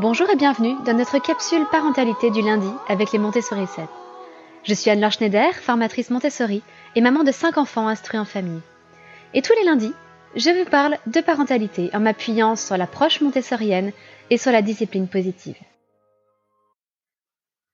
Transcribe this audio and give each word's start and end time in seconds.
Bonjour 0.00 0.28
et 0.28 0.34
bienvenue 0.34 0.74
dans 0.84 0.94
notre 0.94 1.20
capsule 1.20 1.64
parentalité 1.70 2.28
du 2.32 2.42
lundi 2.42 2.66
avec 2.88 3.12
les 3.12 3.20
Montessori 3.20 3.64
7. 3.68 3.84
Je 4.64 4.74
suis 4.74 4.90
Anne-Laure 4.90 5.12
Schneider, 5.12 5.54
formatrice 5.54 6.10
Montessori 6.10 6.62
et 6.96 7.00
maman 7.00 7.22
de 7.22 7.30
5 7.30 7.58
enfants 7.58 7.86
instruits 7.86 8.18
en 8.18 8.24
famille. 8.24 8.60
Et 9.34 9.42
tous 9.42 9.52
les 9.52 9.62
lundis, 9.62 9.92
je 10.34 10.50
vous 10.50 10.68
parle 10.68 10.98
de 11.06 11.20
parentalité 11.20 11.90
en 11.94 12.00
m'appuyant 12.00 12.56
sur 12.56 12.76
l'approche 12.76 13.20
montessorienne 13.20 13.92
et 14.30 14.36
sur 14.36 14.50
la 14.50 14.62
discipline 14.62 15.06
positive. 15.06 15.56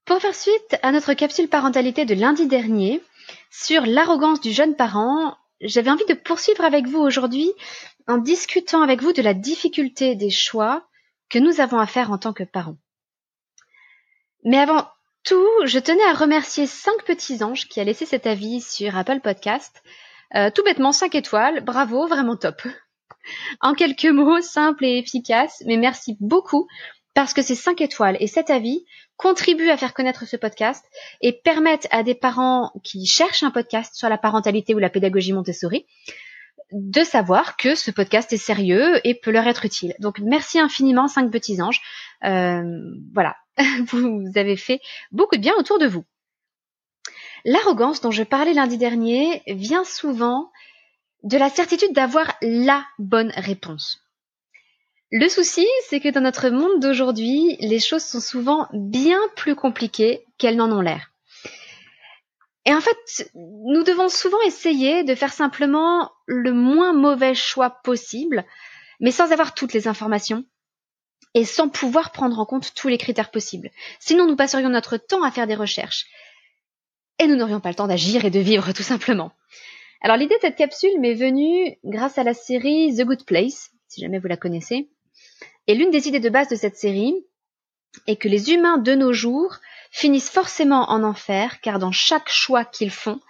Pour 0.05 0.19
faire 0.19 0.35
suite 0.35 0.77
à 0.83 0.93
notre 0.93 1.15
capsule 1.15 1.49
parentalité 1.49 2.05
de 2.05 2.15
lundi 2.15 2.47
dernier 2.47 3.01
sur 3.51 3.87
l'arrogance 3.87 4.43
du 4.43 4.53
jeune 4.53 4.77
parent, 4.77 5.39
j'avais 5.63 5.91
envie 5.91 6.05
de 6.07 6.15
poursuivre 6.15 6.67
avec 6.67 6.87
vous 6.87 7.01
aujourd'hui 7.01 7.51
en 8.09 8.19
discutant 8.19 8.83
avec 8.83 9.01
vous 9.01 9.15
de 9.15 9.23
la 9.23 9.33
difficulté 9.33 10.17
des 10.17 10.31
choix 10.31 10.85
que 11.31 11.39
nous 11.39 11.61
avons 11.61 11.79
à 11.79 11.87
faire 11.87 12.11
en 12.11 12.19
tant 12.19 12.33
que 12.33 12.45
parents. 12.45 12.77
Mais 14.45 14.59
avant 14.59 14.87
tout, 15.25 15.49
je 15.65 15.79
tenais 15.79 16.05
à 16.05 16.15
remercier 16.15 16.67
cinq 16.67 17.05
petits 17.05 17.43
anges 17.43 17.69
qui 17.69 17.81
a 17.81 17.85
laissé 17.85 18.07
cet 18.07 18.27
avis 18.27 18.61
sur 18.61 18.97
Apple 18.97 19.21
Podcast. 19.21 19.83
Euh, 20.35 20.51
tout 20.55 20.63
bêtement, 20.63 20.93
5 20.93 21.15
étoiles, 21.15 21.65
bravo, 21.65 22.07
vraiment 22.07 22.37
top. 22.37 22.63
En 23.61 23.75
quelques 23.75 24.07
mots, 24.07 24.41
simples 24.41 24.87
et 24.87 24.99
efficaces, 24.99 25.63
mais 25.67 25.77
merci 25.77 26.17
beaucoup 26.21 26.67
parce 27.13 27.35
que 27.35 27.43
ces 27.43 27.55
5 27.55 27.81
étoiles 27.83 28.17
et 28.19 28.27
cet 28.27 28.49
avis 28.49 28.87
contribuent 29.19 29.69
à 29.69 29.77
faire 29.77 29.93
connaître 29.93 30.27
ce 30.27 30.37
podcast 30.37 30.83
et 31.21 31.33
permettent 31.33 31.87
à 31.91 32.03
des 32.03 32.15
parents 32.15 32.73
qui 32.83 33.05
cherchent 33.07 33.43
un 33.43 33.51
podcast 33.51 33.95
sur 33.95 34.09
la 34.09 34.17
parentalité 34.17 34.75
ou 34.75 34.79
la 34.79 34.89
pédagogie 34.89 35.35
Montessori 35.35 35.87
de 36.73 37.03
savoir 37.03 37.57
que 37.57 37.75
ce 37.75 37.91
podcast 37.91 38.33
est 38.33 38.39
sérieux 38.39 39.01
et 39.05 39.15
peut 39.15 39.31
leur 39.31 39.47
être 39.47 39.65
utile. 39.65 39.95
Donc 39.99 40.19
merci 40.21 40.59
infiniment, 40.59 41.09
cinq 41.09 41.31
petits 41.31 41.61
anges. 41.61 41.81
Euh, 42.25 42.63
voilà, 43.13 43.37
vous 43.89 44.25
avez 44.37 44.57
fait 44.57 44.81
beaucoup 45.13 45.37
de 45.37 45.41
bien 45.41 45.55
autour 45.57 45.79
de 45.79 45.87
vous. 45.87 46.05
L'arrogance 47.45 48.01
dont 48.01 48.11
je 48.11 48.23
parlais 48.23 48.53
lundi 48.53 48.77
dernier 48.77 49.43
vient 49.47 49.85
souvent 49.85 50.51
de 51.23 51.39
la 51.39 51.49
certitude 51.49 51.93
d'avoir 51.93 52.35
la 52.43 52.85
bonne 52.99 53.33
réponse. 53.37 54.01
Le 55.11 55.29
souci, 55.29 55.67
c'est 55.89 56.01
que 56.01 56.09
dans 56.09 56.21
notre 56.21 56.51
monde 56.51 56.81
d'aujourd'hui, 56.81 57.57
les 57.61 57.81
choses 57.81 58.05
sont 58.05 58.21
souvent 58.21 58.69
bien 58.73 59.21
plus 59.37 59.57
compliquées 59.57 60.25
qu'elles 60.39 60.57
n'en 60.57 60.71
ont 60.71 60.83
l'air. 60.83 61.11
Et 62.67 62.75
en 62.75 62.81
fait, 62.81 63.31
nous 63.35 63.83
devons 63.83 64.09
souvent 64.09 64.41
essayer 64.43 65.03
de 65.05 65.15
faire 65.15 65.33
simplement 65.33 66.11
le 66.27 66.53
moins 66.53 66.93
mauvais 66.93 67.35
choix 67.35 67.71
possible, 67.83 68.45
mais 69.01 69.11
sans 69.11 69.33
avoir 69.33 69.55
toutes 69.55 69.73
les 69.73 69.89
informations 69.89 70.45
et 71.35 71.45
sans 71.45 71.69
pouvoir 71.69 72.13
prendre 72.13 72.39
en 72.39 72.45
compte 72.45 72.75
tous 72.75 72.89
les 72.89 72.99
critères 72.99 73.31
possibles. 73.31 73.71
Sinon, 73.99 74.27
nous 74.27 74.37
passerions 74.37 74.69
notre 74.69 74.97
temps 74.97 75.23
à 75.23 75.31
faire 75.31 75.47
des 75.47 75.55
recherches 75.55 76.07
et 77.21 77.27
nous 77.27 77.37
n'aurions 77.37 77.61
pas 77.61 77.69
le 77.69 77.75
temps 77.75 77.87
d'agir 77.87 78.25
et 78.25 78.31
de 78.31 78.41
vivre 78.41 78.73
tout 78.73 78.83
simplement. 78.83 79.33
Alors 80.01 80.17
l'idée 80.17 80.37
de 80.37 80.41
cette 80.41 80.57
capsule 80.57 80.99
m'est 80.99 81.15
venue 81.15 81.79
grâce 81.85 82.17
à 82.17 82.25
la 82.25 82.33
série 82.33 82.97
The 82.97 83.05
Good 83.05 83.25
Place, 83.27 83.71
si 83.89 84.01
jamais 84.01 84.19
vous 84.19 84.29
la 84.29 84.39
connaissez. 84.39 84.89
Et 85.67 85.75
l'une 85.75 85.91
des 85.91 86.09
idées 86.09 86.21
de 86.21 86.31
base 86.31 86.49
de 86.49 86.57
cette 86.57 86.77
série 86.77 87.15
est 88.07 88.17
que 88.17 88.29
les 88.29 88.53
humains 88.53 88.79
de 88.79 88.95
nos 88.95 89.13
jours 89.13 89.59
finissent 89.91 90.31
forcément 90.31 90.91
en 90.91 91.03
enfer, 91.03 91.61
car 91.61 91.79
dans 91.79 91.93
chaque 91.93 92.29
choix 92.29 92.65
qu'ils 92.65 92.91
font, 92.91 93.21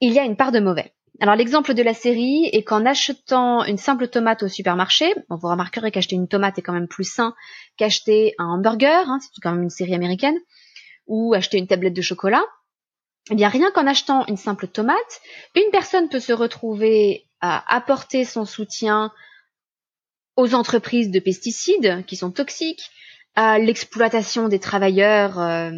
il 0.00 0.12
y 0.12 0.18
a 0.18 0.24
une 0.24 0.36
part 0.36 0.52
de 0.52 0.60
mauvais. 0.60 0.92
Alors 1.20 1.36
l'exemple 1.36 1.74
de 1.74 1.82
la 1.82 1.94
série 1.94 2.48
est 2.52 2.64
qu'en 2.64 2.84
achetant 2.84 3.64
une 3.64 3.78
simple 3.78 4.08
tomate 4.08 4.42
au 4.42 4.48
supermarché, 4.48 5.14
vous 5.28 5.48
remarquerez 5.48 5.92
qu'acheter 5.92 6.16
une 6.16 6.26
tomate 6.26 6.58
est 6.58 6.62
quand 6.62 6.72
même 6.72 6.88
plus 6.88 7.08
sain 7.08 7.34
qu'acheter 7.76 8.34
un 8.38 8.46
hamburger, 8.46 9.08
hein, 9.08 9.18
c'est 9.20 9.40
quand 9.40 9.52
même 9.52 9.62
une 9.62 9.70
série 9.70 9.94
américaine, 9.94 10.36
ou 11.06 11.34
acheter 11.34 11.58
une 11.58 11.68
tablette 11.68 11.94
de 11.94 12.02
chocolat. 12.02 12.44
Eh 13.30 13.36
bien 13.36 13.48
rien 13.48 13.70
qu'en 13.70 13.86
achetant 13.86 14.26
une 14.26 14.36
simple 14.36 14.66
tomate, 14.66 15.20
une 15.54 15.70
personne 15.70 16.08
peut 16.08 16.20
se 16.20 16.32
retrouver 16.32 17.26
à 17.40 17.74
apporter 17.74 18.24
son 18.24 18.44
soutien 18.44 19.12
aux 20.36 20.54
entreprises 20.54 21.10
de 21.10 21.20
pesticides 21.20 22.04
qui 22.06 22.16
sont 22.16 22.32
toxiques, 22.32 22.90
à 23.34 23.58
l'exploitation 23.58 24.48
des 24.48 24.60
travailleurs 24.60 25.40
euh, 25.40 25.70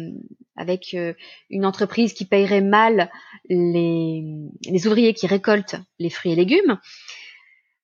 avec 0.55 0.93
euh, 0.93 1.13
une 1.49 1.65
entreprise 1.65 2.13
qui 2.13 2.25
payerait 2.25 2.61
mal 2.61 3.09
les, 3.49 4.23
les, 4.65 4.87
ouvriers 4.87 5.13
qui 5.13 5.27
récoltent 5.27 5.77
les 5.99 6.09
fruits 6.09 6.33
et 6.33 6.35
légumes, 6.35 6.79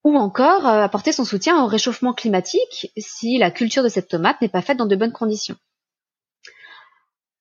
ou 0.04 0.18
encore 0.18 0.68
euh, 0.68 0.82
apporter 0.82 1.12
son 1.12 1.26
soutien 1.26 1.64
au 1.64 1.68
réchauffement 1.68 2.14
climatique 2.14 2.92
si 2.98 3.38
la 3.38 3.52
culture 3.52 3.84
de 3.84 3.90
cette 3.90 4.10
tomate 4.10 4.42
n'est 4.42 4.50
pas 4.50 4.62
faite 4.62 4.78
dans 4.78 4.86
de 4.86 4.96
bonnes 4.96 5.14
conditions. 5.14 5.56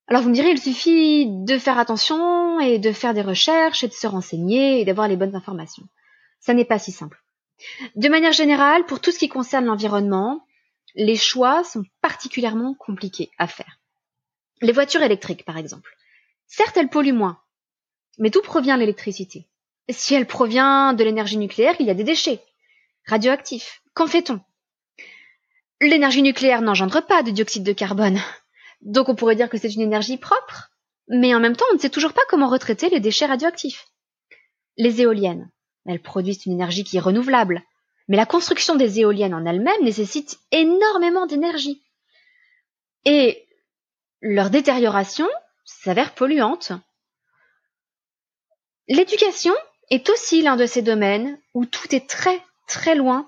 Alors 0.08 0.22
vous 0.22 0.28
me 0.28 0.34
direz, 0.34 0.50
il 0.50 0.60
suffit 0.60 1.26
de 1.26 1.58
faire 1.58 1.78
attention 1.78 2.60
et 2.60 2.78
de 2.78 2.92
faire 2.92 3.14
des 3.14 3.22
recherches 3.22 3.84
et 3.84 3.88
de 3.88 3.92
se 3.92 4.06
renseigner 4.06 4.80
et 4.80 4.84
d'avoir 4.84 5.08
les 5.08 5.16
bonnes 5.16 5.36
informations. 5.36 5.84
Ça 6.40 6.54
n'est 6.54 6.64
pas 6.64 6.78
si 6.78 6.92
simple. 6.92 7.22
De 7.96 8.08
manière 8.08 8.32
générale, 8.32 8.84
pour 8.84 9.00
tout 9.00 9.12
ce 9.12 9.18
qui 9.18 9.28
concerne 9.28 9.66
l'environnement, 9.66 10.44
les 10.94 11.16
choix 11.16 11.64
sont 11.64 11.84
particulièrement 12.00 12.74
compliqués 12.74 13.30
à 13.38 13.46
faire. 13.46 13.80
Les 14.60 14.72
voitures 14.72 15.02
électriques, 15.02 15.44
par 15.44 15.56
exemple. 15.56 15.96
Certes, 16.46 16.76
elles 16.76 16.90
polluent 16.90 17.12
moins, 17.12 17.40
mais 18.18 18.30
d'où 18.30 18.42
provient 18.42 18.76
l'électricité? 18.76 19.48
Si 19.90 20.14
elle 20.14 20.26
provient 20.26 20.92
de 20.92 21.02
l'énergie 21.02 21.38
nucléaire, 21.38 21.74
il 21.80 21.86
y 21.86 21.90
a 21.90 21.94
des 21.94 22.04
déchets 22.04 22.42
radioactifs. 23.06 23.82
Qu'en 23.94 24.06
fait-on? 24.06 24.40
L'énergie 25.80 26.22
nucléaire 26.22 26.62
n'engendre 26.62 27.04
pas 27.04 27.22
de 27.22 27.32
dioxyde 27.32 27.64
de 27.64 27.72
carbone, 27.72 28.20
donc 28.82 29.08
on 29.08 29.16
pourrait 29.16 29.34
dire 29.34 29.48
que 29.48 29.58
c'est 29.58 29.74
une 29.74 29.80
énergie 29.80 30.18
propre, 30.18 30.70
mais 31.08 31.34
en 31.34 31.40
même 31.40 31.56
temps, 31.56 31.64
on 31.72 31.74
ne 31.74 31.80
sait 31.80 31.90
toujours 31.90 32.12
pas 32.12 32.22
comment 32.28 32.48
retraiter 32.48 32.88
les 32.88 33.00
déchets 33.00 33.26
radioactifs. 33.26 33.88
Les 34.76 35.00
éoliennes, 35.00 35.50
elles 35.86 36.00
produisent 36.00 36.46
une 36.46 36.52
énergie 36.52 36.84
qui 36.84 36.96
est 36.96 37.00
renouvelable, 37.00 37.62
mais 38.12 38.18
la 38.18 38.26
construction 38.26 38.74
des 38.74 39.00
éoliennes 39.00 39.32
en 39.32 39.46
elles-mêmes 39.46 39.84
nécessite 39.84 40.38
énormément 40.50 41.24
d'énergie. 41.24 41.82
Et 43.06 43.48
leur 44.20 44.50
détérioration 44.50 45.26
s'avère 45.64 46.12
polluante. 46.12 46.72
L'éducation 48.86 49.54
est 49.88 50.10
aussi 50.10 50.42
l'un 50.42 50.56
de 50.56 50.66
ces 50.66 50.82
domaines 50.82 51.38
où 51.54 51.64
tout 51.64 51.94
est 51.94 52.06
très 52.06 52.38
très 52.68 52.94
loin 52.94 53.26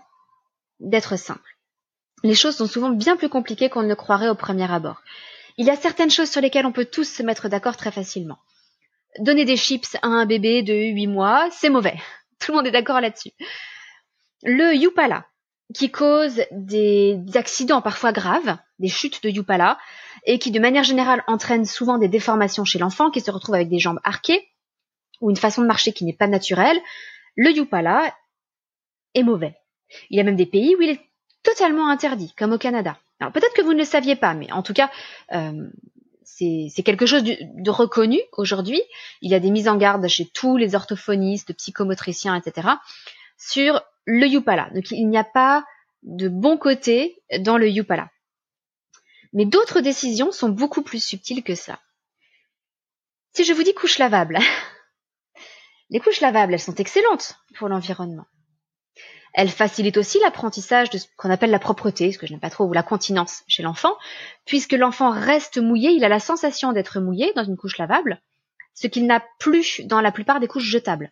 d'être 0.80 1.16
simple. 1.16 1.56
Les 2.22 2.34
choses 2.34 2.56
sont 2.56 2.66
souvent 2.66 2.90
bien 2.90 3.16
plus 3.16 3.30
compliquées 3.30 3.70
qu'on 3.70 3.84
ne 3.84 3.88
le 3.88 3.96
croirait 3.96 4.28
au 4.28 4.34
premier 4.34 4.70
abord. 4.70 5.00
Il 5.56 5.64
y 5.64 5.70
a 5.70 5.76
certaines 5.76 6.10
choses 6.10 6.30
sur 6.30 6.42
lesquelles 6.42 6.66
on 6.66 6.72
peut 6.72 6.84
tous 6.84 7.08
se 7.08 7.22
mettre 7.22 7.48
d'accord 7.48 7.78
très 7.78 7.90
facilement. 7.90 8.38
Donner 9.18 9.46
des 9.46 9.56
chips 9.56 9.96
à 10.02 10.08
un 10.08 10.26
bébé 10.26 10.62
de 10.62 10.74
8 10.74 11.06
mois, 11.06 11.48
c'est 11.52 11.70
mauvais. 11.70 11.96
Tout 12.38 12.52
le 12.52 12.58
monde 12.58 12.66
est 12.66 12.70
d'accord 12.70 13.00
là-dessus. 13.00 13.32
Le 14.44 14.74
Yupala, 14.74 15.26
qui 15.74 15.90
cause 15.90 16.42
des 16.52 17.18
accidents 17.34 17.80
parfois 17.80 18.12
graves, 18.12 18.56
des 18.78 18.88
chutes 18.88 19.22
de 19.22 19.30
Yupala, 19.30 19.78
et 20.26 20.38
qui 20.38 20.50
de 20.50 20.60
manière 20.60 20.84
générale 20.84 21.24
entraîne 21.26 21.64
souvent 21.64 21.98
des 21.98 22.08
déformations 22.08 22.64
chez 22.64 22.78
l'enfant 22.78 23.10
qui 23.10 23.20
se 23.20 23.30
retrouve 23.30 23.54
avec 23.54 23.68
des 23.68 23.78
jambes 23.78 24.00
arquées 24.04 24.46
ou 25.20 25.30
une 25.30 25.36
façon 25.36 25.62
de 25.62 25.66
marcher 25.66 25.92
qui 25.92 26.04
n'est 26.04 26.12
pas 26.12 26.26
naturelle, 26.26 26.78
le 27.36 27.50
Yupala 27.50 28.14
est 29.14 29.22
mauvais. 29.22 29.56
Il 30.10 30.16
y 30.18 30.20
a 30.20 30.24
même 30.24 30.36
des 30.36 30.46
pays 30.46 30.76
où 30.76 30.82
il 30.82 30.90
est 30.90 31.00
totalement 31.42 31.88
interdit, 31.88 32.34
comme 32.36 32.52
au 32.52 32.58
Canada. 32.58 32.98
Alors 33.20 33.32
peut-être 33.32 33.54
que 33.54 33.62
vous 33.62 33.72
ne 33.72 33.78
le 33.78 33.84
saviez 33.84 34.16
pas, 34.16 34.34
mais 34.34 34.52
en 34.52 34.62
tout 34.62 34.74
cas, 34.74 34.90
euh, 35.32 35.68
c'est 36.24 36.82
quelque 36.84 37.06
chose 37.06 37.22
de, 37.22 37.36
de 37.40 37.70
reconnu 37.70 38.20
aujourd'hui. 38.32 38.82
Il 39.22 39.30
y 39.30 39.34
a 39.34 39.40
des 39.40 39.50
mises 39.50 39.68
en 39.68 39.76
garde 39.76 40.06
chez 40.08 40.26
tous 40.26 40.56
les 40.56 40.74
orthophonistes, 40.74 41.54
psychomotriciens, 41.54 42.34
etc. 42.34 42.68
sur 43.38 43.80
le 44.04 44.26
Yupala. 44.26 44.70
Donc 44.74 44.90
il 44.90 45.08
n'y 45.08 45.18
a 45.18 45.24
pas 45.24 45.64
de 46.02 46.28
bon 46.28 46.56
côté 46.58 47.22
dans 47.40 47.58
le 47.58 47.68
Yupala. 47.68 48.10
Mais 49.32 49.46
d'autres 49.46 49.80
décisions 49.80 50.32
sont 50.32 50.48
beaucoup 50.48 50.82
plus 50.82 51.04
subtiles 51.04 51.42
que 51.42 51.54
ça. 51.54 51.80
Si 53.32 53.44
je 53.44 53.52
vous 53.52 53.64
dis 53.64 53.74
couche 53.74 53.98
lavable, 53.98 54.38
les 55.90 55.98
couches 55.98 56.20
lavables, 56.20 56.54
elles 56.54 56.60
sont 56.60 56.76
excellentes 56.76 57.36
pour 57.58 57.68
l'environnement. 57.68 58.26
Elles 59.32 59.50
facilitent 59.50 59.96
aussi 59.96 60.20
l'apprentissage 60.20 60.90
de 60.90 60.98
ce 60.98 61.08
qu'on 61.16 61.30
appelle 61.30 61.50
la 61.50 61.58
propreté, 61.58 62.12
ce 62.12 62.18
que 62.18 62.26
je 62.28 62.32
n'aime 62.32 62.40
pas 62.40 62.50
trop, 62.50 62.66
ou 62.66 62.72
la 62.72 62.84
continence 62.84 63.42
chez 63.48 63.64
l'enfant, 63.64 63.96
puisque 64.46 64.74
l'enfant 64.74 65.10
reste 65.10 65.58
mouillé, 65.58 65.90
il 65.90 66.04
a 66.04 66.08
la 66.08 66.20
sensation 66.20 66.72
d'être 66.72 67.00
mouillé 67.00 67.32
dans 67.34 67.42
une 67.42 67.56
couche 67.56 67.78
lavable, 67.78 68.22
ce 68.74 68.86
qu'il 68.86 69.06
n'a 69.06 69.24
plus 69.40 69.80
dans 69.86 70.00
la 70.00 70.12
plupart 70.12 70.38
des 70.38 70.46
couches 70.46 70.62
jetables. 70.62 71.10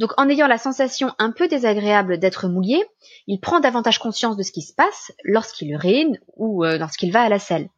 Donc 0.00 0.14
en 0.16 0.30
ayant 0.30 0.46
la 0.46 0.56
sensation 0.56 1.14
un 1.18 1.30
peu 1.30 1.46
désagréable 1.46 2.18
d'être 2.18 2.48
mouillé, 2.48 2.82
il 3.26 3.38
prend 3.38 3.60
davantage 3.60 3.98
conscience 3.98 4.34
de 4.34 4.42
ce 4.42 4.50
qui 4.50 4.62
se 4.62 4.72
passe 4.72 5.12
lorsqu'il 5.24 5.70
urine 5.70 6.18
ou 6.36 6.64
euh, 6.64 6.78
lorsqu'il 6.78 7.12
va 7.12 7.20
à 7.20 7.28
la 7.28 7.38
selle. 7.38 7.68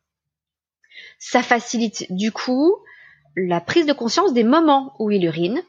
Ça 1.18 1.42
facilite 1.42 2.06
du 2.12 2.30
coup 2.30 2.76
la 3.34 3.60
prise 3.60 3.86
de 3.86 3.92
conscience 3.92 4.32
des 4.32 4.44
moments 4.44 4.94
où 5.00 5.10
il 5.10 5.24
urine 5.24 5.60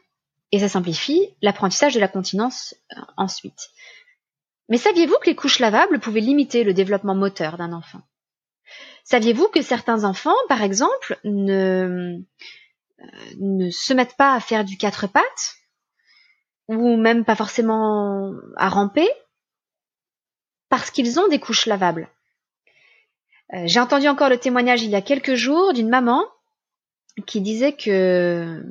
et 0.52 0.60
ça 0.60 0.68
simplifie 0.68 1.34
l'apprentissage 1.42 1.94
de 1.94 1.98
la 1.98 2.06
continence 2.06 2.76
euh, 2.92 3.00
ensuite. 3.16 3.70
Mais 4.68 4.78
saviez-vous 4.78 5.16
que 5.20 5.26
les 5.26 5.34
couches 5.34 5.58
lavables 5.58 5.98
pouvaient 5.98 6.20
limiter 6.20 6.62
le 6.62 6.72
développement 6.72 7.16
moteur 7.16 7.56
d'un 7.56 7.72
enfant? 7.72 8.02
Saviez-vous 9.02 9.48
que 9.48 9.60
certains 9.60 10.04
enfants, 10.04 10.36
par 10.48 10.62
exemple, 10.62 11.18
ne, 11.24 12.20
euh, 13.00 13.06
ne 13.40 13.70
se 13.70 13.92
mettent 13.92 14.16
pas 14.16 14.34
à 14.34 14.40
faire 14.40 14.64
du 14.64 14.76
quatre 14.76 15.08
pattes 15.08 15.56
ou 16.68 16.96
même 16.96 17.24
pas 17.24 17.36
forcément 17.36 18.32
à 18.56 18.68
ramper 18.68 19.08
parce 20.68 20.90
qu'ils 20.90 21.20
ont 21.20 21.28
des 21.28 21.38
couches 21.38 21.66
lavables. 21.66 22.08
Euh, 23.52 23.62
j'ai 23.66 23.80
entendu 23.80 24.08
encore 24.08 24.30
le 24.30 24.38
témoignage 24.38 24.82
il 24.82 24.90
y 24.90 24.96
a 24.96 25.02
quelques 25.02 25.34
jours 25.34 25.72
d'une 25.72 25.88
maman 25.88 26.24
qui 27.26 27.40
disait 27.40 27.72
que 27.72 28.64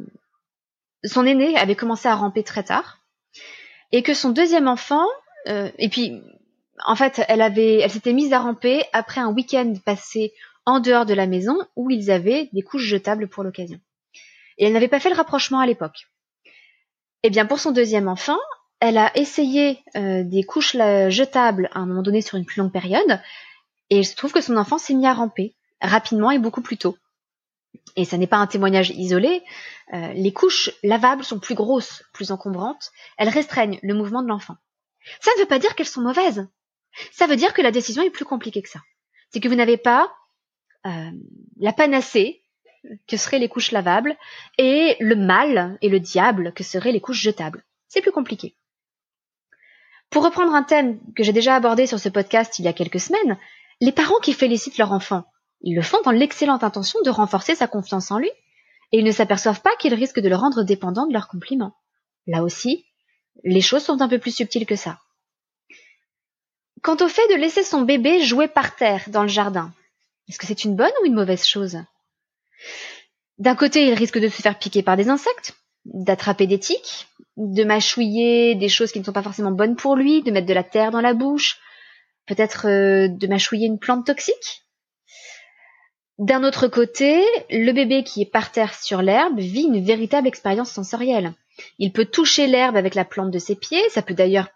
son 1.04 1.26
aîné 1.26 1.56
avait 1.58 1.76
commencé 1.76 2.08
à 2.08 2.16
ramper 2.16 2.44
très 2.44 2.64
tard 2.64 3.00
et 3.92 4.02
que 4.04 4.14
son 4.14 4.32
deuxième 4.32 4.68
enfant, 4.68 5.06
euh, 5.48 5.70
et 5.78 5.90
puis 5.90 6.22
en 6.86 6.96
fait, 6.96 7.22
elle 7.28 7.42
avait, 7.42 7.80
elle 7.80 7.92
s'était 7.92 8.14
mise 8.14 8.34
à 8.34 8.40
ramper 8.40 8.84
après 8.92 9.22
un 9.22 9.32
week-end 9.32 9.74
passé 9.86 10.34
en 10.66 10.80
dehors 10.80 11.06
de 11.06 11.14
la 11.14 11.28
maison 11.28 11.58
où 11.76 11.90
ils 11.92 12.10
avaient 12.10 12.50
des 12.54 12.62
couches 12.62 12.86
jetables 12.86 13.28
pour 13.28 13.44
l'occasion. 13.44 13.80
Et 14.58 14.66
elle 14.66 14.74
n'avait 14.74 14.88
pas 14.88 15.00
fait 15.00 15.10
le 15.10 15.16
rapprochement 15.16 15.60
à 15.60 15.66
l'époque. 15.66 16.08
Eh 17.24 17.30
bien, 17.30 17.46
pour 17.46 17.60
son 17.60 17.72
deuxième 17.72 18.08
enfant, 18.08 18.38
elle 18.80 18.98
a 18.98 19.16
essayé 19.18 19.82
euh, 19.96 20.24
des 20.24 20.44
couches 20.44 20.76
jetables 21.10 21.70
à 21.74 21.80
un 21.80 21.86
moment 21.86 22.02
donné 22.02 22.22
sur 22.22 22.38
une 22.38 22.46
plus 22.46 22.60
longue 22.60 22.72
période, 22.72 23.22
et 23.90 24.00
il 24.00 24.06
se 24.06 24.16
trouve 24.16 24.34
que 24.34 24.42
son 24.42 24.58
enfant 24.58 24.78
s'est 24.78 24.94
mis 24.94 25.08
à 25.08 25.14
ramper 25.14 25.56
rapidement 25.82 26.32
et 26.32 26.40
beaucoup 26.40 26.62
plus 26.62 26.78
tôt. 26.78 26.98
Et 27.96 28.06
ça 28.06 28.18
n'est 28.18 28.28
pas 28.28 28.38
un 28.38 28.48
témoignage 28.48 28.92
isolé. 28.92 29.44
Euh, 29.94 30.14
les 30.14 30.34
couches 30.34 30.72
lavables 30.84 31.24
sont 31.24 31.40
plus 31.40 31.56
grosses, 31.56 32.04
plus 32.14 32.32
encombrantes. 32.32 32.92
Elles 33.18 33.30
restreignent 33.30 33.80
le 33.84 33.94
mouvement 33.94 34.22
de 34.22 34.28
l'enfant. 34.28 34.56
Ça 35.20 35.32
ne 35.36 35.42
veut 35.42 35.48
pas 35.48 35.60
dire 35.60 35.76
qu'elles 35.76 35.86
sont 35.86 36.02
mauvaises. 36.02 36.48
Ça 37.12 37.28
veut 37.28 37.36
dire 37.36 37.54
que 37.54 37.62
la 37.62 37.72
décision 37.72 38.04
est 38.04 38.10
plus 38.10 38.26
compliquée 38.26 38.62
que 38.62 38.70
ça. 38.70 38.82
C'est 39.32 39.40
que 39.40 39.48
vous 39.48 39.56
n'avez 39.56 39.78
pas 39.78 40.14
euh, 40.86 41.12
la 41.58 41.74
panacée 41.74 42.43
que 43.08 43.18
seraient 43.18 43.40
les 43.40 43.50
couches 43.50 43.72
lavables 43.72 44.16
et 44.58 44.96
le 45.00 45.16
mal 45.16 45.78
et 45.82 45.90
le 45.90 46.00
diable 46.00 46.54
que 46.54 46.64
seraient 46.64 46.92
les 46.92 47.02
couches 47.02 47.22
jetables. 47.22 47.64
C'est 47.88 48.02
plus 48.02 48.12
compliqué. 48.12 48.56
Pour 50.10 50.24
reprendre 50.24 50.54
un 50.54 50.64
thème 50.64 51.00
que 51.16 51.24
j'ai 51.24 51.34
déjà 51.34 51.56
abordé 51.56 51.88
sur 51.88 52.00
ce 52.00 52.10
podcast 52.10 52.60
il 52.60 52.66
y 52.66 52.68
a 52.68 52.74
quelques 52.74 53.00
semaines, 53.00 53.38
les 53.82 53.92
parents 53.92 54.20
qui 54.20 54.34
félicitent 54.34 54.78
leur 54.78 54.92
enfant, 54.92 55.26
ils 55.62 55.76
le 55.76 55.82
font 55.82 56.02
dans 56.04 56.12
l'excellente 56.12 56.64
intention 56.64 57.00
de 57.04 57.10
renforcer 57.10 57.56
sa 57.56 57.68
confiance 57.68 58.12
en 58.12 58.20
lui, 58.20 58.30
et 58.92 59.00
ils 59.00 59.06
ne 59.06 59.12
s'aperçoivent 59.12 59.62
pas 59.62 59.76
qu'ils 59.78 59.94
risquent 59.94 60.20
de 60.20 60.30
le 60.30 60.36
rendre 60.36 60.64
dépendant 60.64 61.08
de 61.08 61.14
leurs 61.14 61.28
compliments. 61.28 61.76
Là 62.28 62.44
aussi, 62.44 62.86
les 63.44 63.62
choses 63.62 63.84
sont 63.84 64.02
un 64.02 64.08
peu 64.08 64.20
plus 64.20 64.36
subtiles 64.36 64.66
que 64.66 64.76
ça. 64.76 65.00
Quant 66.84 66.98
au 67.02 67.08
fait 67.08 67.28
de 67.30 67.40
laisser 67.40 67.64
son 67.64 67.82
bébé 67.82 68.22
jouer 68.22 68.48
par 68.48 68.76
terre 68.76 69.06
dans 69.08 69.24
le 69.24 69.30
jardin, 69.30 69.74
est-ce 70.30 70.38
que 70.38 70.46
c'est 70.46 70.64
une 70.64 70.76
bonne 70.76 70.92
ou 71.02 71.06
une 71.06 71.16
mauvaise 71.16 71.46
chose? 71.46 71.78
D'un 73.40 73.56
côté, 73.56 73.88
il 73.88 73.94
risque 73.94 74.20
de 74.20 74.28
se 74.28 74.42
faire 74.42 74.60
piquer 74.60 74.84
par 74.84 74.98
des 74.98 75.10
insectes, 75.10 75.54
d'attraper 75.86 76.48
des 76.48 76.60
tiques, 76.60 77.08
de 77.38 77.64
mâchouiller 77.64 78.56
des 78.56 78.70
choses 78.70 78.92
qui 78.92 79.00
ne 79.00 79.04
sont 79.04 79.14
pas 79.14 79.24
forcément 79.24 79.52
bonnes 79.52 79.76
pour 79.76 79.96
lui, 79.96 80.22
de 80.22 80.32
mettre 80.32 80.48
de 80.48 80.54
la 80.54 80.64
terre 80.64 80.92
dans 80.92 81.02
la 81.02 81.14
bouche, 81.14 81.60
peut-être 82.28 82.68
euh, 82.68 83.08
de 83.08 83.28
mâchouiller 83.28 83.68
une 83.68 83.80
plante 83.80 84.06
toxique. 84.06 84.64
D'un 86.20 86.44
autre 86.44 86.68
côté, 86.68 87.24
le 87.50 87.72
bébé 87.72 88.04
qui 88.04 88.22
est 88.22 88.32
par 88.32 88.52
terre 88.52 88.76
sur 88.76 89.02
l'herbe 89.02 89.40
vit 89.40 89.64
une 89.64 89.84
véritable 89.84 90.28
expérience 90.28 90.72
sensorielle. 90.72 91.34
Il 91.80 91.92
peut 91.92 92.06
toucher 92.06 92.48
l'herbe 92.48 92.76
avec 92.76 92.94
la 92.94 93.06
plante 93.06 93.32
de 93.32 93.40
ses 93.40 93.56
pieds, 93.56 93.82
ça 93.90 94.04
peut 94.04 94.14
d'ailleurs 94.14 94.50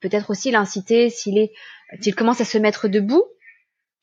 peut-être 0.00 0.30
aussi 0.30 0.50
l'inciter 0.50 1.10
s'il 1.10 1.38
est 1.38 1.52
s'il 2.00 2.14
commence 2.14 2.40
à 2.40 2.44
se 2.44 2.58
mettre 2.58 2.88
debout, 2.88 3.24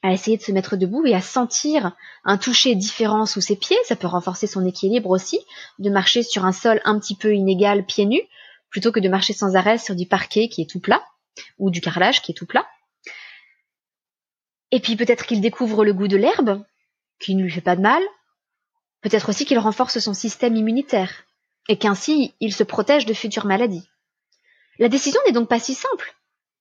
à 0.03 0.11
essayer 0.11 0.37
de 0.37 0.41
se 0.41 0.51
mettre 0.51 0.77
debout 0.77 1.05
et 1.05 1.13
à 1.13 1.21
sentir 1.21 1.95
un 2.23 2.37
toucher 2.37 2.75
différent 2.75 3.25
sous 3.25 3.41
ses 3.41 3.55
pieds, 3.55 3.77
ça 3.85 3.95
peut 3.95 4.07
renforcer 4.07 4.47
son 4.47 4.65
équilibre 4.65 5.09
aussi, 5.09 5.39
de 5.79 5.89
marcher 5.89 6.23
sur 6.23 6.45
un 6.45 6.51
sol 6.51 6.81
un 6.85 6.99
petit 6.99 7.15
peu 7.15 7.35
inégal 7.35 7.85
pieds 7.85 8.05
nus, 8.05 8.23
plutôt 8.69 8.91
que 8.91 8.99
de 8.99 9.09
marcher 9.09 9.33
sans 9.33 9.55
arrêt 9.55 9.77
sur 9.77 9.95
du 9.95 10.07
parquet 10.07 10.47
qui 10.47 10.61
est 10.61 10.69
tout 10.69 10.79
plat, 10.79 11.03
ou 11.59 11.69
du 11.69 11.81
carrelage 11.81 12.21
qui 12.21 12.31
est 12.31 12.35
tout 12.35 12.45
plat. 12.45 12.67
Et 14.71 14.79
puis 14.79 14.95
peut-être 14.95 15.25
qu'il 15.25 15.41
découvre 15.41 15.85
le 15.85 15.93
goût 15.93 16.07
de 16.07 16.17
l'herbe, 16.17 16.63
qui 17.19 17.35
ne 17.35 17.43
lui 17.43 17.51
fait 17.51 17.61
pas 17.61 17.75
de 17.75 17.81
mal. 17.81 18.01
Peut-être 19.01 19.29
aussi 19.29 19.45
qu'il 19.45 19.59
renforce 19.59 19.99
son 19.99 20.13
système 20.13 20.55
immunitaire, 20.55 21.25
et 21.67 21.77
qu'ainsi 21.77 22.33
il 22.39 22.53
se 22.53 22.63
protège 22.63 23.05
de 23.05 23.13
futures 23.13 23.45
maladies. 23.45 23.87
La 24.79 24.89
décision 24.89 25.19
n'est 25.25 25.33
donc 25.33 25.47
pas 25.47 25.59
si 25.59 25.75
simple. 25.75 26.15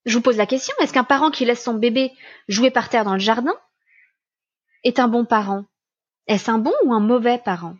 Je 0.06 0.14
vous 0.14 0.22
pose 0.22 0.36
la 0.36 0.46
question, 0.46 0.74
est-ce 0.80 0.92
qu'un 0.92 1.04
parent 1.04 1.30
qui 1.30 1.44
laisse 1.44 1.62
son 1.62 1.74
bébé 1.74 2.12
jouer 2.48 2.70
par 2.70 2.88
terre 2.88 3.04
dans 3.04 3.12
le 3.12 3.18
jardin 3.18 3.54
est 4.82 4.98
un 4.98 5.08
bon 5.08 5.24
parent? 5.24 5.64
Est-ce 6.26 6.50
un 6.50 6.58
bon 6.58 6.72
ou 6.84 6.92
un 6.92 7.00
mauvais 7.00 7.38
parent? 7.38 7.76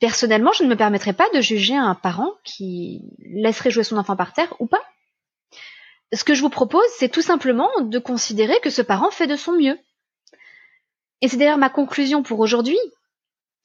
Personnellement, 0.00 0.52
je 0.52 0.64
ne 0.64 0.68
me 0.68 0.76
permettrai 0.76 1.12
pas 1.12 1.28
de 1.30 1.40
juger 1.40 1.76
un 1.76 1.94
parent 1.94 2.32
qui 2.44 3.02
laisserait 3.18 3.70
jouer 3.70 3.84
son 3.84 3.96
enfant 3.96 4.16
par 4.16 4.32
terre 4.32 4.52
ou 4.58 4.66
pas. 4.66 4.82
Ce 6.12 6.24
que 6.24 6.34
je 6.34 6.42
vous 6.42 6.50
propose, 6.50 6.86
c'est 6.98 7.08
tout 7.08 7.22
simplement 7.22 7.70
de 7.80 7.98
considérer 7.98 8.58
que 8.60 8.70
ce 8.70 8.82
parent 8.82 9.10
fait 9.10 9.26
de 9.26 9.36
son 9.36 9.52
mieux. 9.52 9.78
Et 11.20 11.28
c'est 11.28 11.36
d'ailleurs 11.36 11.58
ma 11.58 11.70
conclusion 11.70 12.22
pour 12.22 12.40
aujourd'hui, 12.40 12.78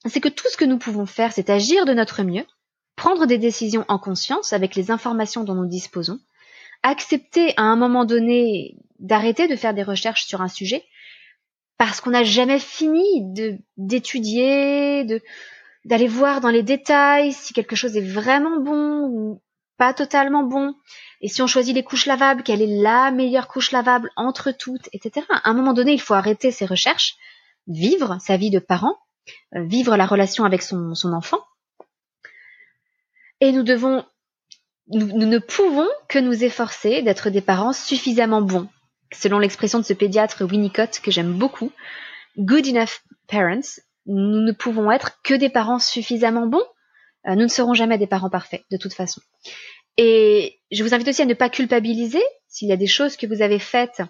c'est 0.06 0.20
que 0.20 0.28
tout 0.28 0.48
ce 0.48 0.56
que 0.56 0.64
nous 0.64 0.78
pouvons 0.78 1.06
faire, 1.06 1.32
c'est 1.32 1.50
agir 1.50 1.84
de 1.84 1.92
notre 1.92 2.22
mieux, 2.22 2.46
prendre 2.96 3.26
des 3.26 3.38
décisions 3.38 3.84
en 3.88 3.98
conscience 3.98 4.52
avec 4.52 4.74
les 4.74 4.90
informations 4.90 5.44
dont 5.44 5.54
nous 5.54 5.66
disposons, 5.66 6.18
accepter 6.82 7.54
à 7.56 7.62
un 7.62 7.76
moment 7.76 8.04
donné 8.04 8.76
d'arrêter 8.98 9.48
de 9.48 9.56
faire 9.56 9.74
des 9.74 9.82
recherches 9.82 10.26
sur 10.26 10.40
un 10.42 10.48
sujet, 10.48 10.84
parce 11.78 12.00
qu'on 12.00 12.10
n'a 12.10 12.22
jamais 12.22 12.58
fini 12.58 13.24
d'étudier, 13.76 15.04
de 15.04 15.20
d'aller 15.84 16.06
voir 16.06 16.40
dans 16.40 16.48
les 16.48 16.62
détails 16.62 17.32
si 17.32 17.52
quelque 17.52 17.74
chose 17.74 17.96
est 17.96 18.08
vraiment 18.08 18.60
bon 18.60 19.08
ou 19.08 19.42
pas 19.78 19.92
totalement 19.92 20.44
bon, 20.44 20.76
et 21.20 21.28
si 21.28 21.42
on 21.42 21.48
choisit 21.48 21.74
les 21.74 21.82
couches 21.82 22.06
lavables, 22.06 22.44
quelle 22.44 22.62
est 22.62 22.82
la 22.82 23.10
meilleure 23.10 23.48
couche 23.48 23.72
lavable 23.72 24.10
entre 24.14 24.52
toutes, 24.52 24.88
etc. 24.92 25.26
À 25.28 25.50
un 25.50 25.54
moment 25.54 25.72
donné, 25.72 25.92
il 25.92 26.00
faut 26.00 26.14
arrêter 26.14 26.52
ces 26.52 26.66
recherches, 26.66 27.16
vivre 27.66 28.18
sa 28.20 28.36
vie 28.36 28.50
de 28.50 28.60
parent, 28.60 28.96
euh, 29.56 29.64
vivre 29.64 29.96
la 29.96 30.06
relation 30.06 30.44
avec 30.44 30.62
son, 30.62 30.94
son 30.94 31.12
enfant, 31.12 31.40
et 33.40 33.50
nous 33.50 33.64
devons, 33.64 34.04
nous, 34.88 35.06
nous 35.06 35.26
ne 35.26 35.38
pouvons 35.38 35.88
que 36.08 36.18
nous 36.18 36.44
efforcer 36.44 37.02
d'être 37.02 37.30
des 37.30 37.40
parents 37.40 37.72
suffisamment 37.72 38.42
bons, 38.42 38.68
selon 39.12 39.38
l'expression 39.38 39.78
de 39.78 39.84
ce 39.84 39.92
pédiatre 39.92 40.44
Winnicott 40.44 41.00
que 41.00 41.10
j'aime 41.10 41.32
beaucoup, 41.34 41.72
good 42.38 42.66
enough 42.66 43.00
parents, 43.28 43.80
nous 44.06 44.40
ne 44.40 44.52
pouvons 44.52 44.90
être 44.90 45.20
que 45.22 45.34
des 45.34 45.48
parents 45.48 45.78
suffisamment 45.78 46.46
bons. 46.46 46.64
Euh, 47.26 47.34
nous 47.34 47.42
ne 47.42 47.48
serons 47.48 47.74
jamais 47.74 47.98
des 47.98 48.06
parents 48.06 48.30
parfaits, 48.30 48.64
de 48.70 48.76
toute 48.76 48.94
façon. 48.94 49.20
Et 49.96 50.58
je 50.70 50.82
vous 50.82 50.94
invite 50.94 51.08
aussi 51.08 51.22
à 51.22 51.26
ne 51.26 51.34
pas 51.34 51.50
culpabiliser 51.50 52.22
s'il 52.48 52.68
y 52.68 52.72
a 52.72 52.76
des 52.76 52.86
choses 52.86 53.16
que 53.16 53.26
vous 53.26 53.42
avez 53.42 53.58
faites 53.58 54.02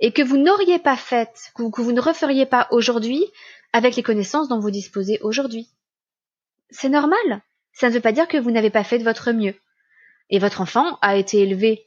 et 0.00 0.12
que 0.12 0.22
vous 0.22 0.38
n'auriez 0.38 0.78
pas 0.78 0.96
faites, 0.96 1.50
que 1.54 1.70
que 1.70 1.82
vous 1.82 1.92
ne 1.92 2.00
referiez 2.00 2.46
pas 2.46 2.66
aujourd'hui 2.70 3.24
avec 3.72 3.96
les 3.96 4.02
connaissances 4.02 4.48
dont 4.48 4.60
vous 4.60 4.70
disposez 4.70 5.18
aujourd'hui. 5.22 5.68
C'est 6.70 6.88
normal. 6.88 7.42
Ça 7.72 7.88
ne 7.88 7.94
veut 7.94 8.00
pas 8.00 8.12
dire 8.12 8.28
que 8.28 8.38
vous 8.38 8.50
n'avez 8.50 8.70
pas 8.70 8.84
fait 8.84 8.98
de 8.98 9.04
votre 9.04 9.32
mieux. 9.32 9.54
Et 10.30 10.38
votre 10.38 10.60
enfant 10.60 10.98
a 11.00 11.16
été 11.16 11.38
élevé 11.40 11.86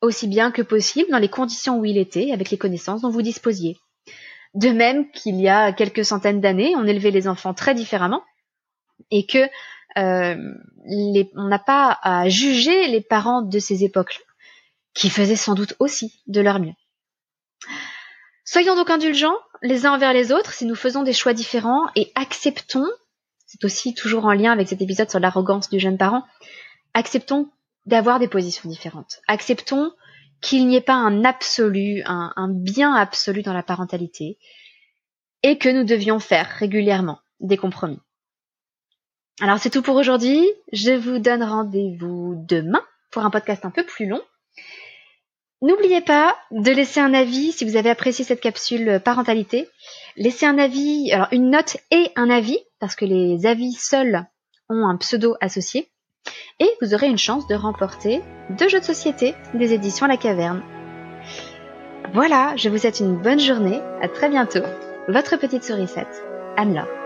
aussi 0.00 0.28
bien 0.28 0.50
que 0.50 0.62
possible 0.62 1.10
dans 1.10 1.18
les 1.18 1.28
conditions 1.28 1.78
où 1.78 1.84
il 1.84 1.98
était, 1.98 2.32
avec 2.32 2.50
les 2.50 2.58
connaissances 2.58 3.02
dont 3.02 3.10
vous 3.10 3.22
disposiez. 3.22 3.78
De 4.54 4.70
même 4.70 5.10
qu'il 5.10 5.40
y 5.40 5.48
a 5.48 5.72
quelques 5.72 6.04
centaines 6.04 6.40
d'années, 6.40 6.74
on 6.76 6.86
élevait 6.86 7.10
les 7.10 7.28
enfants 7.28 7.54
très 7.54 7.74
différemment 7.74 8.22
et 9.10 9.26
que 9.26 9.46
euh, 9.98 10.36
on 11.34 11.48
n'a 11.48 11.58
pas 11.58 11.98
à 12.02 12.28
juger 12.28 12.88
les 12.88 13.00
parents 13.00 13.42
de 13.42 13.58
ces 13.58 13.84
époques 13.84 14.20
qui 14.94 15.10
faisaient 15.10 15.36
sans 15.36 15.54
doute 15.54 15.74
aussi 15.78 16.22
de 16.26 16.40
leur 16.40 16.58
mieux. 16.58 16.74
Soyons 18.44 18.76
donc 18.76 18.90
indulgents 18.90 19.36
les 19.62 19.86
uns 19.86 19.92
envers 19.92 20.12
les 20.12 20.32
autres 20.32 20.52
si 20.52 20.66
nous 20.66 20.74
faisons 20.74 21.02
des 21.02 21.12
choix 21.12 21.34
différents 21.34 21.86
et 21.96 22.12
acceptons, 22.14 22.86
c'est 23.46 23.64
aussi 23.64 23.94
toujours 23.94 24.24
en 24.24 24.32
lien 24.32 24.52
avec 24.52 24.68
cet 24.68 24.80
épisode 24.80 25.10
sur 25.10 25.20
l'arrogance 25.20 25.68
du 25.68 25.80
jeune 25.80 25.98
parent, 25.98 26.24
acceptons 26.94 27.50
d'avoir 27.86 28.18
des 28.18 28.28
positions 28.28 28.68
différentes. 28.68 29.20
Acceptons 29.28 29.92
qu'il 30.40 30.66
n'y 30.66 30.76
ait 30.76 30.82
pas 30.82 30.94
un 30.94 31.24
absolu, 31.24 32.02
un, 32.04 32.48
bien 32.48 32.94
absolu 32.94 33.42
dans 33.42 33.52
la 33.52 33.62
parentalité, 33.62 34.38
et 35.42 35.58
que 35.58 35.68
nous 35.68 35.84
devions 35.84 36.18
faire 36.18 36.48
régulièrement 36.48 37.20
des 37.40 37.56
compromis. 37.56 38.00
Alors 39.40 39.58
c'est 39.58 39.70
tout 39.70 39.82
pour 39.82 39.96
aujourd'hui. 39.96 40.44
Je 40.72 40.92
vous 40.92 41.18
donne 41.18 41.42
rendez-vous 41.42 42.34
demain 42.48 42.82
pour 43.10 43.24
un 43.24 43.30
podcast 43.30 43.64
un 43.64 43.70
peu 43.70 43.84
plus 43.84 44.06
long. 44.06 44.22
N'oubliez 45.62 46.00
pas 46.00 46.36
de 46.50 46.70
laisser 46.70 47.00
un 47.00 47.14
avis 47.14 47.52
si 47.52 47.64
vous 47.64 47.76
avez 47.76 47.90
apprécié 47.90 48.24
cette 48.24 48.40
capsule 48.40 49.00
parentalité. 49.02 49.68
Laissez 50.16 50.46
un 50.46 50.58
avis, 50.58 51.10
alors 51.12 51.28
une 51.32 51.50
note 51.50 51.78
et 51.90 52.10
un 52.16 52.28
avis, 52.28 52.58
parce 52.78 52.94
que 52.94 53.04
les 53.04 53.46
avis 53.46 53.72
seuls 53.72 54.26
ont 54.68 54.86
un 54.86 54.96
pseudo 54.96 55.36
associé. 55.40 55.90
Et 56.60 56.70
vous 56.80 56.94
aurez 56.94 57.06
une 57.06 57.18
chance 57.18 57.46
de 57.46 57.54
remporter 57.54 58.22
deux 58.50 58.68
jeux 58.68 58.80
de 58.80 58.84
société 58.84 59.34
des 59.54 59.72
éditions 59.72 60.06
La 60.06 60.16
Caverne. 60.16 60.62
Voilà, 62.12 62.54
je 62.56 62.68
vous 62.68 62.78
souhaite 62.78 63.00
une 63.00 63.16
bonne 63.16 63.40
journée. 63.40 63.80
À 64.00 64.08
très 64.08 64.28
bientôt. 64.28 64.64
Votre 65.08 65.36
petite 65.36 65.64
sourisette, 65.64 66.22
Anne-Laure. 66.56 67.05